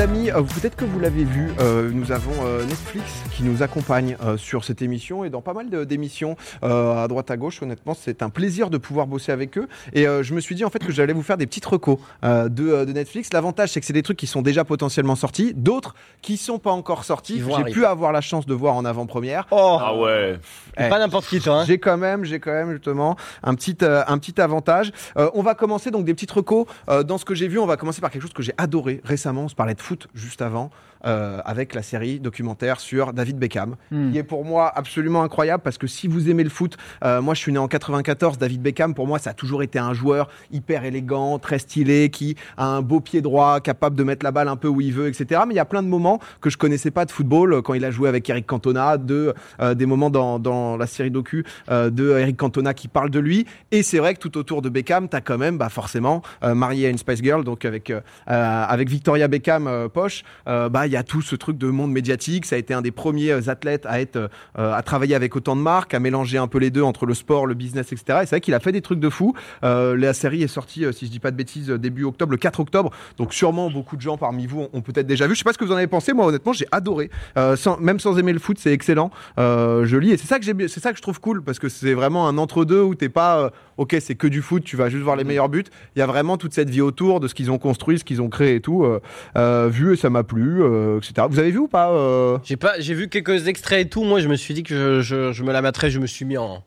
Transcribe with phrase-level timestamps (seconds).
[0.00, 3.04] les amis, euh, peut-être que vous l'avez vu, euh, nous avons euh, Netflix
[3.36, 7.30] qui nous accompagne euh, sur cette émission et dans pas mal d'émissions euh, à droite
[7.30, 7.60] à gauche.
[7.62, 9.68] Honnêtement, c'est un plaisir de pouvoir bosser avec eux.
[9.92, 11.98] Et euh, je me suis dit en fait que j'allais vous faire des petites recos
[12.24, 13.28] euh, de, euh, de Netflix.
[13.34, 16.70] L'avantage, c'est que c'est des trucs qui sont déjà potentiellement sortis, d'autres qui sont pas
[16.70, 17.42] encore sortis.
[17.58, 19.46] J'ai pu avoir la chance de voir en avant-première.
[19.50, 20.38] Oh, Ah ouais.
[20.78, 21.60] Eh, pas n'importe qui, toi.
[21.60, 21.64] hein.
[21.66, 24.92] J'ai quand même, j'ai quand même justement un petit, euh, un petit avantage.
[25.18, 26.66] Euh, on va commencer donc des petites recos.
[26.88, 29.02] Euh, dans ce que j'ai vu, on va commencer par quelque chose que j'ai adoré
[29.04, 29.42] récemment.
[29.42, 29.80] On se parlait de
[30.14, 30.70] juste avant.
[31.06, 34.10] Euh, avec la série documentaire sur David Beckham, Hmm.
[34.12, 37.34] qui est pour moi absolument incroyable parce que si vous aimez le foot, euh, moi
[37.34, 40.28] je suis né en 94, David Beckham pour moi ça a toujours été un joueur
[40.50, 44.48] hyper élégant, très stylé, qui a un beau pied droit, capable de mettre la balle
[44.48, 45.42] un peu où il veut, etc.
[45.46, 47.74] Mais il y a plein de moments que je connaissais pas de football euh, quand
[47.74, 51.44] il a joué avec Eric Cantona, de euh, des moments dans, dans la série docu
[51.70, 53.46] euh, de Eric Cantona qui parle de lui.
[53.70, 56.54] Et c'est vrai que tout autour de Beckham, tu as quand même bah, forcément euh,
[56.54, 57.92] marié à une Spice Girl, donc avec,
[58.26, 61.92] avec Victoria Beckham euh, poche, euh, bah, il y a tout ce truc de monde
[61.92, 62.44] médiatique.
[62.44, 64.28] Ça a été un des premiers athlètes à, être, euh,
[64.74, 67.46] à travailler avec autant de marques, à mélanger un peu les deux entre le sport,
[67.46, 68.20] le business, etc.
[68.22, 69.32] Et c'est vrai qu'il a fait des trucs de fou.
[69.62, 72.38] Euh, la série est sortie, euh, si je dis pas de bêtises, début octobre, le
[72.38, 72.90] 4 octobre.
[73.18, 75.34] Donc sûrement beaucoup de gens parmi vous ont, peut-être déjà vu.
[75.34, 76.12] Je sais pas ce que vous en avez pensé.
[76.12, 77.08] Moi, honnêtement, j'ai adoré.
[77.36, 79.12] Même sans aimer le foot, c'est excellent.
[79.38, 81.68] Je lis et c'est ça que j'aime, c'est ça que je trouve cool parce que
[81.68, 85.02] c'est vraiment un entre-deux où t'es pas, ok, c'est que du foot, tu vas juste
[85.02, 85.64] voir les meilleurs buts.
[85.96, 88.20] Il y a vraiment toute cette vie autour de ce qu'ils ont construit, ce qu'ils
[88.22, 88.84] ont créé et tout.
[88.84, 89.00] euh,
[89.36, 91.26] euh, vu et ça m'a plu, euh, etc.
[91.30, 92.38] Vous avez vu ou pas euh?
[92.44, 94.04] J'ai pas, j'ai vu quelques extraits et tout.
[94.04, 95.90] Moi, je me suis dit que je, je, je me la mettrais.
[95.90, 96.62] Je me suis mis en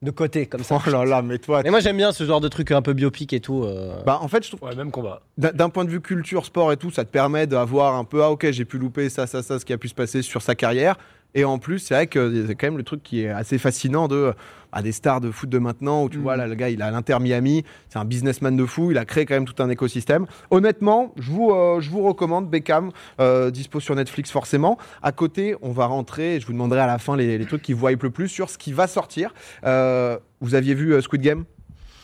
[0.00, 0.78] de côté comme ça.
[0.86, 1.60] Oh là là, mais toi.
[1.64, 3.64] Mais moi, j'aime bien ce genre de truc un peu biopic et tout.
[3.64, 3.92] euh.
[4.06, 5.22] Bah, en fait, je trouve Ouais, même combat.
[5.38, 8.22] d'un d'un point de vue culture, sport et tout, ça te permet d'avoir un peu,
[8.22, 10.40] ah ok, j'ai pu louper ça, ça, ça, ce qui a pu se passer sur
[10.42, 10.96] sa carrière.
[11.34, 14.08] Et en plus, c'est vrai que c'est quand même le truc qui est assez fascinant
[14.08, 14.32] de
[14.72, 16.22] bah, des stars de foot de maintenant où tu Mm.
[16.22, 19.04] vois là le gars il a l'Inter Miami, c'est un businessman de fou, il a
[19.04, 20.26] créé quand même tout un écosystème.
[20.50, 24.78] Honnêtement, je vous euh, je vous recommande Beckham, euh, dispo sur Netflix forcément.
[25.02, 27.72] À côté, on va rentrer, je vous demanderai à la fin les, les trucs qui
[27.72, 29.32] vous hype le plus sur ce qui va sortir.
[29.64, 31.44] Euh, vous aviez vu euh, Squid Game?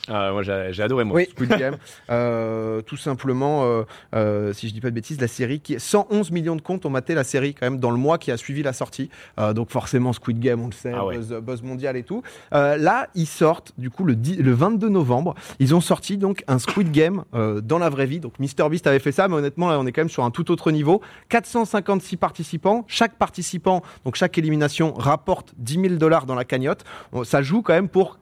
[0.09, 1.17] Ah, moi, j'ai adoré, moi.
[1.17, 1.27] Oui.
[1.31, 1.77] Squid Game.
[2.11, 3.83] Euh, tout simplement, euh,
[4.15, 6.85] euh, si je dis pas de bêtises, la série qui est 111 millions de comptes
[6.85, 9.09] ont maté la série quand même dans le mois qui a suivi la sortie.
[9.39, 11.17] Euh, donc forcément Squid Game, on le sait, Ah ouais.
[11.17, 12.23] buzz, buzz mondial et tout.
[12.53, 15.35] Euh, là, ils sortent du coup le, 10 le 22 novembre.
[15.61, 18.21] Ils ont sorti donc un Squid Game euh, dans la vraie vie.
[18.21, 20.51] Donc MrBeast avait fait ça, mais honnêtement là, on est quand même sur un tout
[20.51, 21.01] autre niveau.
[21.31, 22.85] 456 participants.
[22.89, 26.85] Chaque participant, donc chaque élimination rapporte 10 000 dollars dans la cagnotte.
[27.25, 28.19] Ça joue quand même pour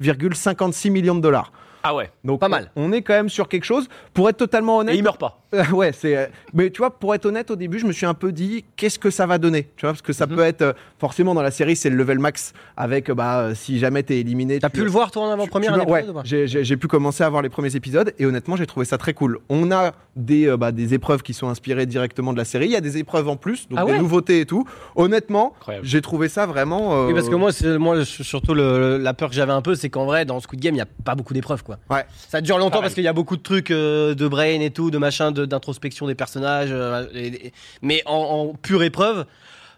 [0.00, 1.52] 4,56 millions de dollars.
[1.90, 2.10] Ah ouais.
[2.22, 2.70] Donc Pas mal.
[2.76, 3.88] On est quand même sur quelque chose.
[4.12, 5.40] Pour être totalement Et honnête, il meurt pas.
[5.54, 6.16] euh, ouais, c'est.
[6.16, 8.64] euh, Mais tu vois, pour être honnête, au début, je me suis un peu dit,
[8.76, 9.70] qu'est-ce que ça va donner?
[9.76, 10.36] Tu vois, parce que ça Mhm.
[10.36, 13.54] peut être euh, forcément dans la série, c'est le level max avec, euh, bah, euh,
[13.54, 14.58] si jamais t'es éliminé.
[14.58, 17.74] T'as pu le voir toi en avant-première ouais, j'ai- pu commencer à voir les premiers
[17.74, 19.38] épisodes et honnêtement, j'ai trouvé ça très cool.
[19.48, 22.66] On a des, euh, bah, des épreuves qui sont inspirées directement de la série.
[22.66, 24.64] Il y a des épreuves en plus, donc Ah des nouveautés et tout.
[24.96, 26.94] Honnêtement, j'ai trouvé ça vraiment.
[26.94, 29.62] euh, Oui, parce que moi, c'est moi le- surtout le- la peur que j'avais un
[29.62, 31.77] peu, c'est qu'en vrai, dans Squid Game, il y a pas beaucoup d'épreuves, quoi.
[31.90, 32.04] Ouais.
[32.28, 32.82] Ça dure longtemps Pareil.
[32.82, 35.46] parce qu'il y a beaucoup de trucs euh, de brain et tout, de machin, de-
[35.46, 36.68] d'introspection des personnages.
[36.70, 37.52] euh, et- et-
[37.82, 38.14] mais en,
[38.50, 39.24] en pure épreuve,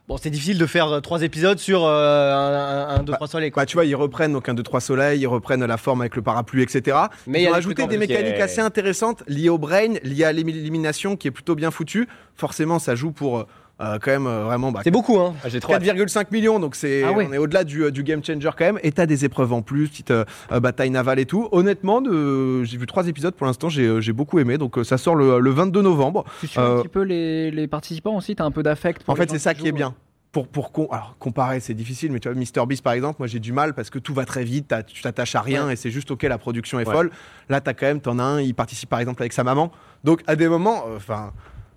[0.09, 3.17] bon, c'est difficile de faire euh, trois épisodes sur euh, un, un, un, deux, Bah,
[3.19, 3.63] trois soleils, quoi.
[3.63, 6.23] Bah, tu vois, ils reprennent donc un 2-3 soleils, ils reprennent la forme avec le
[6.23, 6.97] parapluie, etc.
[7.29, 10.25] Mais ils a ont des ajouté des mécaniques est- assez intéressantes liées au brain, liées
[10.25, 12.09] à l'élimination qui est plutôt bien foutue.
[12.35, 13.47] Forcément, ça joue pour
[13.81, 15.35] euh, quand même euh, vraiment bah, C'est beaucoup, hein.
[15.45, 15.83] Ah, j'ai trop hâte.
[15.83, 17.27] 4,5 millions, donc c'est Ah ouais.
[17.29, 18.79] on est au-delà du, euh, du game changer quand même.
[18.83, 20.25] Et t'as des épreuves en plus, petite euh,
[20.61, 21.49] bataille navale et tout.
[21.53, 24.59] Honnêtement, de- j'ai vu trois épisodes pour l'instant, j'ai j'ai beaucoup aimé.
[24.59, 26.25] Donc ça sort le, le 22 novembre.
[26.41, 29.03] Tu suis Euh, un petit peu les, les participants aussi, t'as un peu d'affect.
[29.05, 29.95] pour En fait, c'est ça qui qui est bien.
[30.33, 33.53] Pour, pour alors, comparer, c'est difficile, mais tu vois, MrBeast par exemple, moi j'ai du
[33.53, 36.23] mal parce que tout va très vite, tu t'attaches à rien et c'est juste ok,
[36.23, 36.95] la production est Ouais.
[36.95, 37.11] folle.
[37.49, 39.73] Là, t'as quand même, t'en as un, il participe par exemple avec sa maman.
[40.05, 41.33] Donc à des moments, euh, enfin,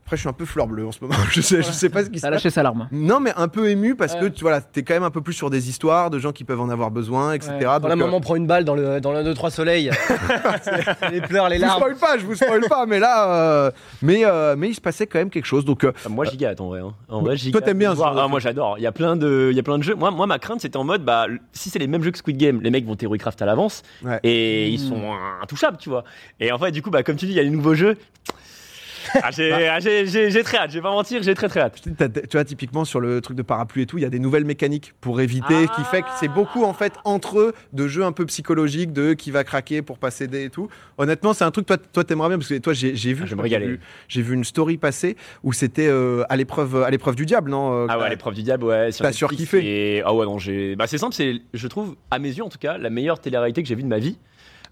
[0.06, 2.03] après je suis un peu fleur bleue en ce moment, je sais, je sais pas
[2.03, 2.36] ce qui se T'as passe.
[2.44, 2.88] lâché sa larme.
[2.91, 5.22] Non, mais un peu ému parce que tu vois, là, t'es quand même un peu
[5.22, 7.52] plus sur des histoires de gens qui peuvent en avoir besoin, etc.
[7.53, 7.64] Ouais.
[7.81, 9.89] Quand la euh, maman prend une balle dans le dans l'un, deux, trois soleils,
[11.12, 11.80] les pleurs, les je vous larmes.
[11.81, 15.07] spoil pas, je vous spoil pas, mais là, euh, mais, euh, mais il se passait
[15.07, 15.63] quand même quelque chose.
[15.66, 16.81] Donc, euh, Moi, j'y gâte en vrai.
[16.81, 16.94] hein.
[17.10, 18.75] En vrai, j'y Toi, t'aimes bien voir- Ah, Moi, j'adore.
[18.77, 19.95] Il y a plein de, il y a plein de jeux.
[19.95, 22.38] Moi, moi, ma crainte, c'était en mode, bah, si c'est les mêmes jeux que Squid
[22.38, 24.19] Game, les mecs vont Theorycraft à l'avance Ouais.
[24.24, 26.04] et ils sont intouchables, tu vois.
[26.39, 27.98] Et en fait, du coup, bah, comme tu dis, il y a les nouveaux jeux.
[29.21, 30.69] Ah, j'ai, ah, j'ai, j'ai- j'ai très hâte.
[30.71, 31.81] Je vais pas mentir, j'ai très très hâte.
[31.81, 31.92] Tu
[32.38, 34.94] vois, typiquement sur le truc de parapluie et tout, il y a des nouvelles mécaniques
[35.01, 35.74] pour éviter, Ah.
[35.75, 39.13] qui fait que c'est beaucoup en fait entre eux de jeux un peu psychologiques, de
[39.13, 40.68] qui va craquer pour passer des et tout.
[40.98, 43.36] Honnêtement, c'est un truc toi, toi t'aimerais bien parce que toi j'ai vu, Ah, je
[43.36, 47.25] j'ai vu, j'ai vu une story passer où c'était euh, à l'épreuve à l'épreuve du
[47.25, 48.92] diable, non euh, Ah ouais, que- l'épreuve du diable, ouais.
[48.92, 50.75] sur T'as surkiffé et- Ah ouais, non, j'ai.
[50.75, 53.62] Bah, c'est simple, c'est, je trouve, à mes yeux en tout cas, la meilleure télé-réalité
[53.62, 54.18] que j'ai vue de ma vie.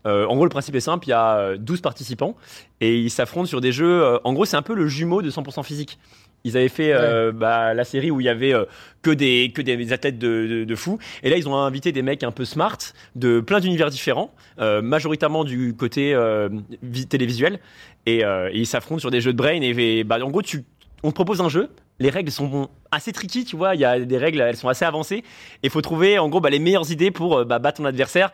[0.07, 2.35] Euh, en gros, le principe est simple, il y a euh, 12 participants
[2.79, 4.01] et ils s'affrontent sur des jeux.
[4.03, 5.99] euh, en gros, c'est un peu le jumeau de 100% physique.
[6.43, 8.65] Ils avaient fait euh, bah, la série où il y avait euh,
[9.03, 10.97] que des que des athlètes de, de, de fous.
[11.21, 12.77] Et là, ils ont invité des mecs un peu smart
[13.15, 16.49] de plein d'univers différents, euh, majoritairement du côté euh,
[16.83, 17.59] vi- télévisuel.
[18.07, 19.61] Et, euh, et ils s'affrontent sur des jeux de brain.
[19.61, 20.63] Et, et, bah, en gros, tu,
[21.03, 21.69] on te propose un jeu.
[21.99, 23.75] Les règles sont assez tricky, tu vois.
[23.75, 25.17] Il y a des règles, elles sont assez avancées.
[25.17, 25.23] Et
[25.63, 28.31] il faut trouver, en gros, bah, les meilleures idées pour euh, bah, battre ton adversaire.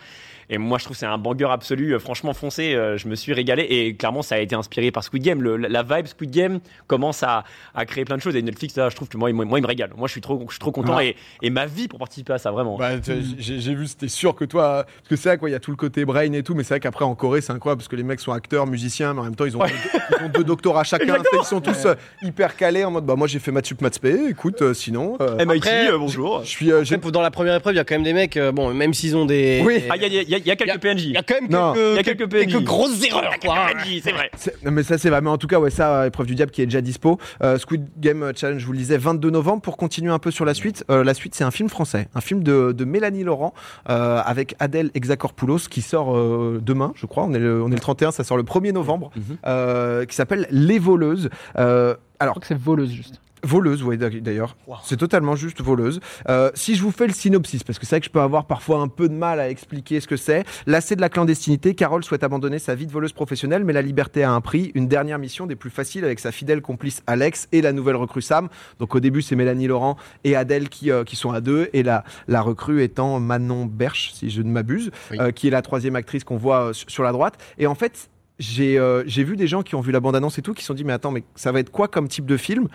[0.50, 1.94] Et moi, je trouve que c'est un banger absolu.
[1.94, 3.64] Euh, Franchement, foncé, euh, je me suis régalé.
[3.64, 5.42] Et clairement, ça a été inspiré par Squid Game.
[5.44, 7.44] Le- la vibe Squid Game commence à,
[7.76, 8.34] à créer plein de choses.
[8.38, 9.92] Et Netflix, là, je trouve que moi, il, moi, il me régale.
[9.98, 10.96] Moi, je suis trop, je suis trop content.
[10.98, 11.04] Ah.
[11.04, 12.78] Et, et ma vie pour participer à ça, vraiment.
[12.78, 12.92] Bah,
[13.38, 15.72] j'ai vu, c'était sûr que toi, parce que c'est vrai quoi, il y a tout
[15.72, 17.98] le côté brain et tout, mais c'est vrai qu'après en Corée c'est incroyable parce que
[17.98, 19.68] les mecs sont acteurs, musiciens, mais en même temps ils ont, Ouais.
[19.70, 21.88] deux, ils ont deux doctorats chacun, ils sont tous
[22.22, 25.18] hyper calés en mode bah moi j'ai fait maths sup maths spé, écoute euh, sinon,
[25.22, 26.42] euh, MIT, Après, euh, bonjour.
[26.44, 28.38] je suis, euh, j'ai- dans la première épreuve, il y a quand même des mecs,
[28.38, 29.62] euh, bon, même s'ils ont des.
[29.66, 29.84] Oui.
[29.90, 31.06] Ah, il y a, il y a- il y a quelques PNJ.
[31.06, 31.74] Il y a quand même Non.
[31.74, 32.52] quelques, Il y a quelques PNJ.
[32.54, 33.56] quelques grosses erreurs, quoi.
[33.74, 34.30] PNJ, c'est vrai.
[34.38, 36.36] c'est- non, mais ça c'est vrai, mais en tout cas ouais ça, euh, épreuve du
[36.36, 39.62] diable qui est déjà dispo, Euh, Squid Game Challenge, je vous le disais, 22 novembre
[39.62, 40.84] pour continuer un peu sur la suite.
[40.90, 43.54] Euh, la suite c'est un film français, un film de, de Mélanie Laurent
[43.90, 47.76] euh, avec Adèle Exarchopoulos qui sort euh, demain, je crois, on est, le, on est
[47.76, 49.38] le 31, ça sort le 1er novembre, Mhm.
[49.46, 51.30] euh, qui s'appelle Les Voleuses.
[51.58, 53.22] Euh, Je alors crois que c'est voleuse juste.
[53.48, 54.58] Voleuse, oui, d'ailleurs.
[54.68, 54.76] Wow.
[54.84, 56.02] C'est totalement juste voleuse.
[56.28, 58.46] Euh, si je vous fais le synopsis, parce que c'est vrai que je peux avoir
[58.46, 60.44] parfois un peu de mal à expliquer ce que c'est.
[60.66, 64.24] Lassée de la clandestinité, Carole souhaite abandonner sa vie de voleuse professionnelle, mais la liberté
[64.24, 64.72] a un prix.
[64.76, 68.22] Une dernière mission des plus faciles avec sa fidèle complice Alex et la nouvelle recrue
[68.22, 68.50] Sam.
[68.80, 69.96] Donc au début, c'est Mélanie Laurent
[70.26, 74.12] et Adèle qui, euh, qui sont à deux, et la, la recrue étant Manon Berche,
[74.14, 75.18] si je ne m'abuse, Oui.
[75.22, 77.38] euh, qui est la troisième actrice qu'on voit sur la droite.
[77.58, 78.10] Et en fait,
[78.40, 80.68] j'ai euh, j'ai vu des gens qui ont vu la bande-annonce et tout, qui se
[80.68, 82.68] sont dit, mais attends, mais ça va être quoi comme type de film?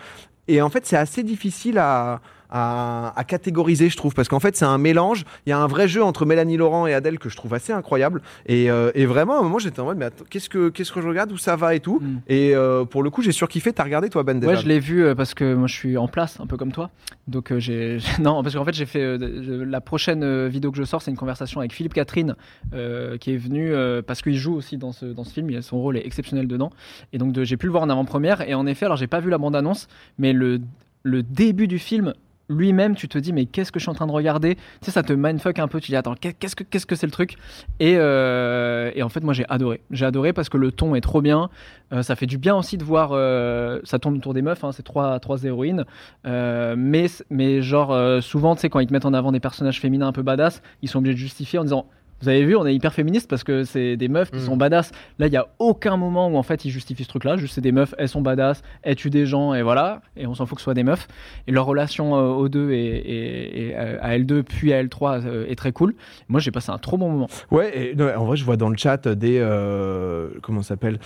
[0.47, 2.21] Et en fait, c'est assez difficile à,
[2.55, 5.25] à, à catégoriser, je trouve, parce qu'en fait, c'est un mélange.
[5.47, 7.73] Il y a un vrai jeu entre Mélanie Laurent et Adèle que je trouve assez
[7.73, 8.21] incroyable.
[8.45, 11.01] Et, euh, et vraiment, à un moment, j'étais en mode, mais qu'est-ce que, qu'est-ce que
[11.01, 11.99] je regarde, où ça va et tout.
[11.99, 12.19] Mm.
[12.27, 13.73] Et euh, pour le coup, j'ai surkiffé.
[13.73, 15.97] T'as regardé, toi, Ben, déjà Ouais, je l'ai vu euh, parce que moi je suis
[15.97, 16.91] en place, un peu comme toi.
[17.27, 21.09] Donc j'ai non, parce qu'en fait j'ai fait la prochaine vidéo que je sors, c'est
[21.09, 22.35] une conversation avec Philippe Catherine
[22.71, 23.73] qui est venu
[24.05, 25.61] parce qu'il joue aussi dans ce dans ce film.
[25.61, 26.69] Son rôle est exceptionnel dedans.
[27.13, 28.47] Et donc de- j'ai pu le voir en avant-première.
[28.47, 30.59] Et en effet, alors j'ai pas vu la bande-annonce, mais le
[31.03, 32.13] le début du film
[32.49, 34.55] lui-même, tu te dis mais qu'est-ce que je suis en train de regarder?
[34.55, 35.79] Tu sais, ça te mindfuck un peu.
[35.79, 37.35] Tu dis attends, qu'est- qu'est-ce que qu'est-ce que c'est le truc?
[37.79, 39.81] Et, euh, et en fait, moi j'ai adoré.
[39.91, 41.49] J'ai adoré parce que le ton est trop bien.
[41.93, 43.11] Euh, ça fait du bien aussi de voir.
[43.13, 44.63] euh, ça tourne autour des meufs.
[44.63, 45.85] Hein, c'est trois héroïnes.
[46.25, 50.07] Mais mais genre souvent, tu sais, quand ils te mettent en avant des personnages féminins
[50.07, 51.87] un peu badass, ils sont obligés de justifier en disant.
[52.23, 54.45] Vous avez vu, on est hyper féministe parce que c'est des meufs qui Mm.
[54.45, 54.91] Sont badass.
[55.19, 57.37] Là, il y a aucun moment où en fait ils justifient ce truc-là.
[57.37, 60.01] Juste c'est des meufs, elles sont badass, elles tuent des gens et voilà.
[60.17, 61.07] Et on s'en fout que ce soit des meufs.
[61.47, 65.25] Et leur relation euh, aux deux et, et- et, euh, à L2 puis à L3
[65.25, 65.93] euh, est très cool.
[66.29, 67.27] Moi, j'ai passé un trop bon moment.
[67.51, 69.37] Ouais, et, non, en vrai, je vois dans le chat des.
[69.39, 70.99] euh, comment ça s'appelle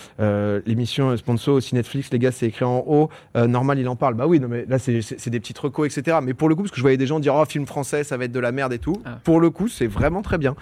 [0.66, 3.10] L'émission sponsor aussi Netflix, les gars, c'est écrit en haut.
[3.36, 4.14] normal, il en parle.
[4.16, 6.18] Bah oui, non, mais là, c'est des petits recos, etc.
[6.22, 8.18] Mais pour le coup, parce que je voyais des gens dire, oh, film français, ça
[8.18, 8.96] va être de la merde et tout.
[9.06, 9.20] Ah.
[9.24, 10.56] Pour le coup, c'est vraiment très bien.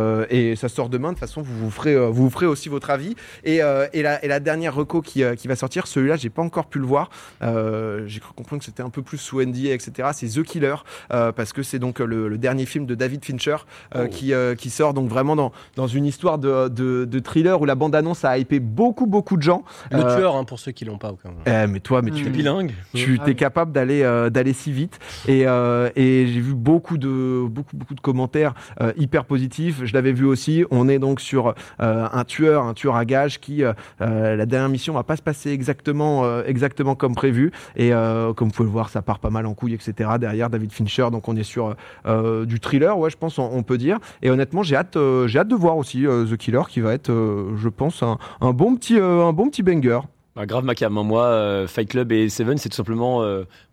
[0.00, 1.08] Euh, et ça sort demain.
[1.10, 3.14] De toute façon, vous vous ferez, euh, vous vous ferez aussi votre avis.
[3.44, 6.30] Et, euh, et, la, et la dernière reco qui, euh, qui va sortir, celui-là, j'ai
[6.30, 7.10] pas encore pu le voir.
[7.42, 10.08] Euh, j'ai cru comprendre que c'était un peu plus sous NDA, etc.
[10.12, 10.74] C'est The Killer,
[11.12, 13.56] euh, parce que c'est donc le, le dernier film de David Fincher
[13.94, 14.08] euh, Oh.
[14.10, 17.64] qui, euh, qui sort donc vraiment dans, dans une histoire de, de, de thriller où
[17.66, 19.62] la bande-annonce a hypé beaucoup, beaucoup de gens.
[19.90, 21.12] Le Euh, tueur, hein, pour ceux qui l'ont pas.
[21.46, 22.32] Eh, mais toi, mais tu, Mm.
[22.32, 22.72] Bilingue.
[22.94, 23.36] tu Ah es oui.
[23.36, 27.94] capable d'aller euh, d'aller si vite et, euh, et j'ai vu beaucoup de beaucoup beaucoup
[27.94, 32.24] de commentaires euh, hyper positifs je l'avais vu aussi on est donc sur euh, un
[32.24, 35.50] tueur un tueur à gages qui euh, euh, la dernière mission va pas se passer
[35.50, 39.54] exactement exactement comme prévu et comme vous pouvez le voir ça part pas mal en
[39.54, 41.74] couille etc derrière David Fincher donc on est sur
[42.46, 44.96] du thriller ouais je pense on, peut dire et honnêtement j'ai hâte
[45.26, 48.18] j'ai hâte de voir aussi The Killer qui va être je pense un,
[48.52, 50.00] bon petit un bon petit banger
[50.36, 50.96] Bah, grave macam.
[50.96, 51.02] hein.
[51.02, 53.22] Moi, Fight Club et Seven, c'est tout simplement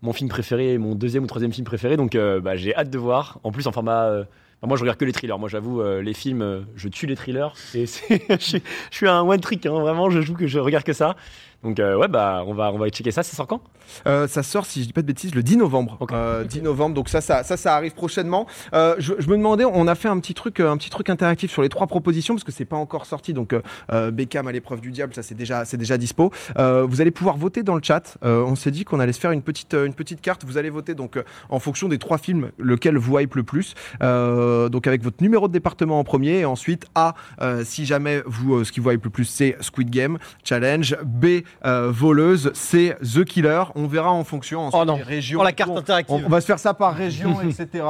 [0.02, 1.98] mon film préféré et mon deuxième ou troisième film préféré.
[1.98, 3.40] Donc, bah, j'ai hâte de voir.
[3.44, 4.26] En plus, en format.
[4.66, 5.38] Moi, je regarde que les thrillers.
[5.38, 7.54] Moi, j'avoue, euh, les films, euh, je tue les thrillers.
[7.76, 9.66] Et c'est- je suis- je suis un one trick.
[9.66, 9.80] hein.
[9.80, 11.16] Vraiment, je joue que je regarde que ça.
[11.64, 13.24] Donc, euh, ouais, bah, on va, on va checker ça.
[13.24, 13.62] C'est sort quand?
[14.06, 15.98] Euh, ça sort, si je dis pas de bêtises, le 10 novembre.
[16.00, 16.12] Ok.
[16.12, 18.46] Euh, 10 novembre, donc ça, ça, ça, ça arrive prochainement.
[18.74, 21.10] Euh, je, je me demandais, on a fait un petit truc, euh, un petit truc
[21.10, 23.34] interactif sur les trois propositions parce que c'est pas encore sorti.
[23.34, 23.62] Donc euh,
[23.92, 26.32] euh, Beckham à l'épreuve du diable, ça c'est déjà, c'est déjà dispo.
[26.58, 28.18] Euh, vous allez pouvoir voter dans le chat.
[28.24, 30.46] Euh, on s'est dit qu'on allait se faire une petite, euh, une petite carte.
[30.46, 33.74] Vous allez voter donc euh, en fonction des trois films, lequel vous hype le plus.
[34.04, 38.22] Euh, donc avec votre numéro de département en premier, et ensuite A, euh, si jamais
[38.26, 40.98] vous, euh, ce qui vous hype le plus, c'est Squid Game Challenge.
[41.04, 41.26] B,
[41.66, 43.64] euh, voleuse, c'est The Killer.
[43.76, 44.62] On verra en fonction.
[44.68, 44.98] ensuite Oh non.
[44.98, 45.42] des régions.
[45.44, 46.24] La carte On- interactive.
[46.26, 47.84] on va se faire ça par région, etc.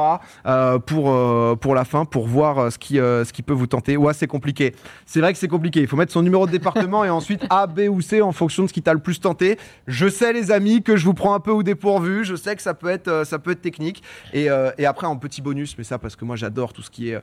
[0.46, 3.96] euh, pour, euh, pour la fin, pour voir ce qui, ce qui peut vous tenter.
[3.96, 4.74] Ouais, c'est compliqué.
[5.06, 5.80] C'est vrai que c'est compliqué.
[5.80, 8.62] Il faut mettre son numéro de département et ensuite A, B ou C en fonction
[8.64, 9.58] de ce qui t'a le plus tenté.
[9.86, 12.24] Je sais, les amis, que je vous prends un peu au dépourvu.
[12.24, 14.02] Je sais que ça peut être, ça peut être technique.
[14.32, 14.48] Et,
[14.78, 17.20] et après, en petit bonus, mais ça parce que moi j'adore tout ce qui est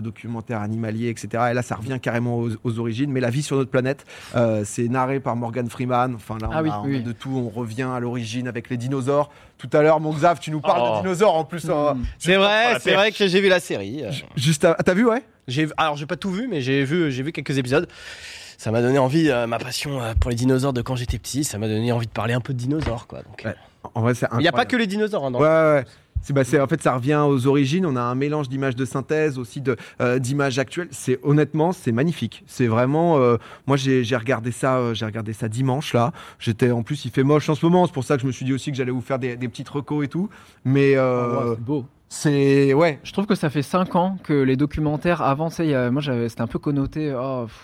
[0.00, 1.44] documentaire animalier, etc.
[1.50, 3.10] Et là, ça revient carrément aux, aux origines.
[3.10, 4.04] Mais la vie sur notre planète,
[4.64, 6.14] c'est narré par Morgan Freeman.
[6.14, 7.30] Enfin, là, on, Ah oui, a de tout.
[7.30, 9.30] On revient à l'origine avec les dinosaures.
[9.58, 10.96] Tout à l'heure, mon Xav, tu nous parles Oh.
[10.98, 11.66] de dinosaures en plus.
[11.68, 12.04] euh, Mm.
[12.18, 14.04] C'est vrai, c'est vrai que j'ai vu la série.
[14.04, 15.22] euh, Juste à- T'as vu, ouais?
[15.48, 17.88] J'ai alors j'ai pas tout vu, mais j'ai vu j'ai vu quelques épisodes.
[18.58, 21.44] Ça m'a donné envie, euh, ma passion euh, pour les dinosaures de quand j'étais petit,
[21.44, 23.22] ça m'a donné envie de parler un peu de dinosaures quoi.
[23.22, 23.54] Donc, euh, Ouais.
[23.94, 25.24] En vrai, c'est Il n'y a pas que les dinosaures.
[25.24, 25.84] hein, dans- Ouais, ouais, ouais.
[26.22, 27.86] C'est, bah, en fait, ça revient aux origines.
[27.86, 29.62] On a un mélange d'images de synthèse, aussi
[30.00, 30.88] euh, d'images actuelles.
[30.90, 32.44] C'est honnêtement, c'est magnifique.
[32.46, 33.18] C'est vraiment.
[33.18, 34.76] euh, moi, j'ai, regardé ça.
[34.76, 36.12] euh, j'ai regardé ça dimanche là.
[36.38, 37.86] J'étais en plus, il fait moche en ce moment.
[37.86, 39.48] C'est pour ça que je me suis dit aussi que j'allais vous faire des, des
[39.48, 40.28] petites recos et tout.
[40.64, 41.84] Mais Oh, beau.
[42.08, 42.98] c'est ouais.
[43.04, 45.58] Je trouve que ça fait 5 ans que les documentaires avancent.
[45.60, 47.14] Il y a- moi, c'était un peu connoté.
[47.18, 47.54] Oh, pff,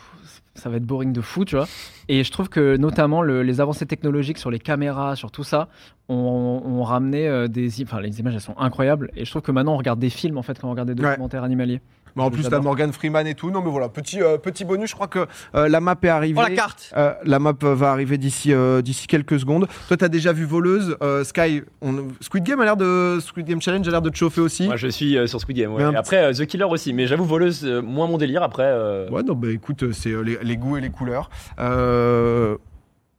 [0.54, 1.66] ça va être boring de fou, tu vois.
[2.08, 5.68] Et je trouve que notamment le- les avancées technologiques sur les caméras, sur tout ça,
[6.08, 7.80] ont, ont ramené euh, des.
[7.80, 9.11] i- Enfin, les images, elles sont incroyables.
[9.16, 11.02] Et je trouve que maintenant, on regarde des films en fait quand on regarde des
[11.02, 11.08] Ouais.
[11.11, 11.80] documentaires animaliers.
[12.16, 13.50] Mais en plus, t'as Morgan Freeman et tout.
[13.50, 14.90] Non, mais voilà, petit, euh, petit bonus.
[14.90, 16.40] Je crois que euh, la map est arrivée.
[16.40, 19.66] Oh la carte Euh, la map va arriver d'ici euh, d'ici quelques secondes.
[19.88, 20.97] Toi, t'as déjà vu Voleuse.
[21.02, 24.16] Euh, Sky, on- Squid Game a l'air de Squid Game Challenge a l'air de te
[24.16, 24.66] chauffer aussi.
[24.66, 25.73] Moi, je suis euh, sur Squid Game.
[25.75, 25.85] ouais.
[25.97, 26.92] Après, euh, The Killer aussi.
[26.92, 28.42] Mais j'avoue, voleuse, euh, moins mon délire.
[28.44, 31.30] Après, euh, Ouais, non, bah écoute, c'est euh, les, les goûts et les couleurs.
[31.59, 32.56] Euh,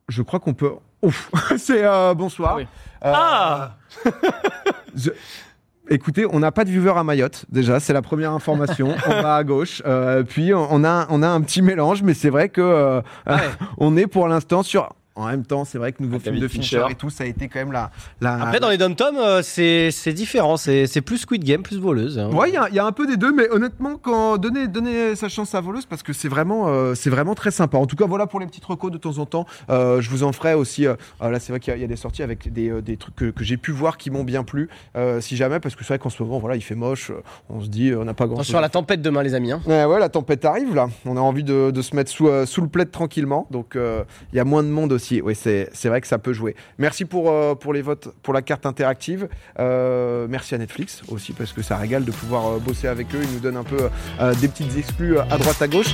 [0.08, 0.72] je crois qu'on peut.
[1.02, 2.52] Ouf, c'est euh, bonsoir.
[2.54, 2.68] Ah oui.
[3.04, 3.76] Euh, Ah
[4.96, 5.10] je-
[5.90, 8.96] Écoutez, on n'a pas de viewer à Mayotte, déjà, c'est la première information.
[9.08, 9.84] on va à gauche.
[9.86, 13.36] Euh, puis on a, on a un petit mélange, mais c'est vrai que euh, Ah
[13.36, 13.42] ouais.
[13.78, 14.90] on est pour l'instant sur.
[15.18, 16.92] En même temps, c'est vrai que nouveau Ah, film de Fincher Fincher.
[16.92, 17.90] et tout, ça a été quand même la.
[18.20, 20.58] la Après, dans les dom-toms, euh, c'est c'est différent.
[20.58, 22.20] C'est c'est plus Squid Game, plus voleuse.
[22.20, 22.30] hein.
[22.32, 24.68] Ouais, il y, a- il y a un peu des deux, mais honnêtement, quand donner,
[24.68, 27.78] donner sa chance à Voleuse, parce que c'est vraiment, euh, c'est vraiment très sympa.
[27.78, 29.46] En tout cas, voilà pour les petites recos de temps en temps.
[29.70, 30.84] Euh, je vous en ferai aussi.
[30.84, 30.98] là,
[31.40, 33.16] c'est vrai qu'il y, a- il y a des sorties avec des, euh, des trucs
[33.16, 34.68] que, que j'ai pu voir qui m'ont bien plu,
[34.98, 37.14] euh, si jamais, parce que c'est vrai qu'en ce moment, voilà, il fait moche.
[37.50, 38.36] On se dit, on n'a pas grand.
[38.36, 39.54] Attention à la tempête demain, les amis.
[39.54, 39.62] hein.
[39.66, 40.90] Ouais, ouais, la tempête arrive là.
[41.06, 43.48] On a envie de, de se mettre sous, euh, sous le plaid tranquillement.
[43.50, 44.04] Donc euh,
[44.34, 45.05] il y a moins de monde aussi.
[45.24, 46.56] Oui, c'est vrai que ça peut jouer.
[46.78, 49.28] Merci pour, euh, les votes pour la carte interactive.
[49.60, 53.22] Euh, merci à Netflix aussi parce que ça régale de pouvoir euh, bosser avec eux.
[53.22, 53.90] Ils nous donnent un peu
[54.40, 55.94] des petites exclus à droite à gauche.